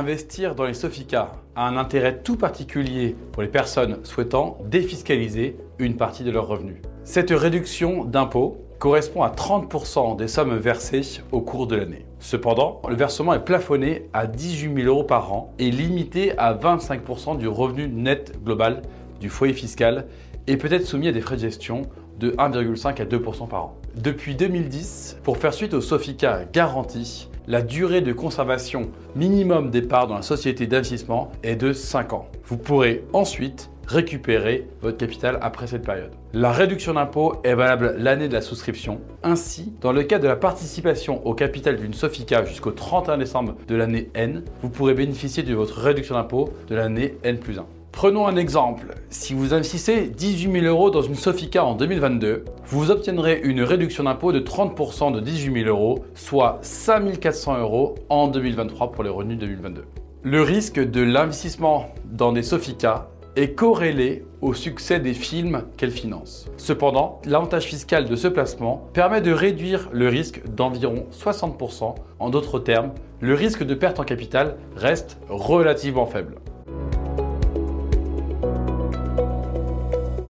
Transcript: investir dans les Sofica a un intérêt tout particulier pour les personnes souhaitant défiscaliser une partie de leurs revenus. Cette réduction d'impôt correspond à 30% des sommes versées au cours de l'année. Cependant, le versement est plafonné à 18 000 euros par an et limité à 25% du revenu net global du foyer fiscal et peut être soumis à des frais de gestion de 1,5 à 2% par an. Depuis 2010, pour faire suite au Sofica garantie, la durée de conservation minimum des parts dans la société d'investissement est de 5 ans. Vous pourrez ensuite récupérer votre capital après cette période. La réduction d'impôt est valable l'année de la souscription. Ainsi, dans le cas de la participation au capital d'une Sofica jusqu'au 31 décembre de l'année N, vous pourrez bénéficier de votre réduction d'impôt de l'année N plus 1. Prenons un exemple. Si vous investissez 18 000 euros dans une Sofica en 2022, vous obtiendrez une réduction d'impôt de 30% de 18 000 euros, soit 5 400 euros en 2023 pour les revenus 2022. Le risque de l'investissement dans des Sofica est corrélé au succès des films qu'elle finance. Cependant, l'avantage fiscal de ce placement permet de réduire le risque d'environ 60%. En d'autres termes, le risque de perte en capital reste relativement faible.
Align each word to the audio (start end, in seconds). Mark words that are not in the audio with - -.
investir 0.00 0.54
dans 0.54 0.64
les 0.64 0.72
Sofica 0.72 1.32
a 1.54 1.68
un 1.68 1.76
intérêt 1.76 2.22
tout 2.22 2.36
particulier 2.36 3.14
pour 3.32 3.42
les 3.42 3.48
personnes 3.48 3.98
souhaitant 4.02 4.56
défiscaliser 4.64 5.58
une 5.78 5.96
partie 5.96 6.24
de 6.24 6.30
leurs 6.30 6.46
revenus. 6.46 6.76
Cette 7.04 7.30
réduction 7.30 8.06
d'impôt 8.06 8.56
correspond 8.78 9.22
à 9.22 9.28
30% 9.28 10.16
des 10.16 10.26
sommes 10.26 10.56
versées 10.56 11.02
au 11.32 11.42
cours 11.42 11.66
de 11.66 11.76
l'année. 11.76 12.06
Cependant, 12.18 12.80
le 12.88 12.94
versement 12.94 13.34
est 13.34 13.44
plafonné 13.44 14.08
à 14.14 14.26
18 14.26 14.74
000 14.74 14.88
euros 14.88 15.04
par 15.04 15.34
an 15.34 15.52
et 15.58 15.70
limité 15.70 16.32
à 16.38 16.54
25% 16.54 17.36
du 17.36 17.46
revenu 17.46 17.86
net 17.86 18.42
global 18.42 18.80
du 19.20 19.28
foyer 19.28 19.52
fiscal 19.52 20.06
et 20.46 20.56
peut 20.56 20.72
être 20.72 20.86
soumis 20.86 21.08
à 21.08 21.12
des 21.12 21.20
frais 21.20 21.36
de 21.36 21.42
gestion 21.42 21.82
de 22.18 22.30
1,5 22.32 23.02
à 23.02 23.04
2% 23.04 23.48
par 23.48 23.64
an. 23.64 23.76
Depuis 23.96 24.34
2010, 24.34 25.18
pour 25.22 25.36
faire 25.36 25.52
suite 25.52 25.74
au 25.74 25.82
Sofica 25.82 26.46
garantie, 26.50 27.28
la 27.50 27.62
durée 27.62 28.00
de 28.00 28.12
conservation 28.12 28.92
minimum 29.16 29.70
des 29.70 29.82
parts 29.82 30.06
dans 30.06 30.14
la 30.14 30.22
société 30.22 30.68
d'investissement 30.68 31.32
est 31.42 31.56
de 31.56 31.72
5 31.72 32.12
ans. 32.12 32.28
Vous 32.44 32.56
pourrez 32.56 33.02
ensuite 33.12 33.70
récupérer 33.88 34.68
votre 34.82 34.98
capital 34.98 35.36
après 35.42 35.66
cette 35.66 35.82
période. 35.82 36.12
La 36.32 36.52
réduction 36.52 36.94
d'impôt 36.94 37.40
est 37.42 37.56
valable 37.56 37.96
l'année 37.98 38.28
de 38.28 38.34
la 38.34 38.40
souscription. 38.40 39.00
Ainsi, 39.24 39.72
dans 39.80 39.90
le 39.90 40.04
cas 40.04 40.20
de 40.20 40.28
la 40.28 40.36
participation 40.36 41.26
au 41.26 41.34
capital 41.34 41.74
d'une 41.74 41.92
Sofica 41.92 42.44
jusqu'au 42.44 42.70
31 42.70 43.18
décembre 43.18 43.56
de 43.66 43.74
l'année 43.74 44.10
N, 44.14 44.44
vous 44.62 44.68
pourrez 44.68 44.94
bénéficier 44.94 45.42
de 45.42 45.52
votre 45.52 45.80
réduction 45.80 46.14
d'impôt 46.14 46.50
de 46.68 46.76
l'année 46.76 47.16
N 47.24 47.40
plus 47.40 47.58
1. 47.58 47.66
Prenons 48.00 48.26
un 48.26 48.36
exemple. 48.36 48.94
Si 49.10 49.34
vous 49.34 49.52
investissez 49.52 50.06
18 50.08 50.62
000 50.62 50.64
euros 50.64 50.90
dans 50.90 51.02
une 51.02 51.14
Sofica 51.14 51.62
en 51.62 51.74
2022, 51.74 52.46
vous 52.64 52.90
obtiendrez 52.90 53.42
une 53.44 53.60
réduction 53.60 54.04
d'impôt 54.04 54.32
de 54.32 54.40
30% 54.40 55.12
de 55.12 55.20
18 55.20 55.64
000 55.64 55.68
euros, 55.68 56.06
soit 56.14 56.60
5 56.62 57.20
400 57.20 57.58
euros 57.58 57.96
en 58.08 58.28
2023 58.28 58.92
pour 58.92 59.04
les 59.04 59.10
revenus 59.10 59.36
2022. 59.36 59.84
Le 60.22 60.40
risque 60.40 60.80
de 60.80 61.02
l'investissement 61.02 61.90
dans 62.06 62.32
des 62.32 62.42
Sofica 62.42 63.10
est 63.36 63.52
corrélé 63.52 64.24
au 64.40 64.54
succès 64.54 64.98
des 64.98 65.12
films 65.12 65.64
qu'elle 65.76 65.90
finance. 65.90 66.48
Cependant, 66.56 67.20
l'avantage 67.26 67.64
fiscal 67.64 68.06
de 68.06 68.16
ce 68.16 68.28
placement 68.28 68.88
permet 68.94 69.20
de 69.20 69.30
réduire 69.30 69.90
le 69.92 70.08
risque 70.08 70.42
d'environ 70.48 71.04
60%. 71.12 71.96
En 72.18 72.30
d'autres 72.30 72.60
termes, 72.60 72.92
le 73.20 73.34
risque 73.34 73.62
de 73.62 73.74
perte 73.74 74.00
en 74.00 74.04
capital 74.04 74.56
reste 74.74 75.18
relativement 75.28 76.06
faible. 76.06 76.36